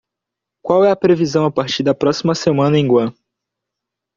qual 0.63 0.83
é 0.83 0.89
a 0.89 0.95
previsão 0.95 1.45
a 1.45 1.51
partir 1.51 1.83
da 1.83 1.93
próxima 1.93 2.33
semana 2.33 2.75
em 2.75 2.87
Guam 2.87 3.13